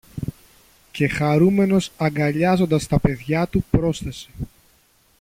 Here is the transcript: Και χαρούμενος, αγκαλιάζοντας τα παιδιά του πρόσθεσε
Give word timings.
Και 0.91 1.07
χαρούμενος, 1.07 1.91
αγκαλιάζοντας 1.97 2.87
τα 2.87 2.99
παιδιά 2.99 3.47
του 3.47 3.65
πρόσθεσε 3.71 4.29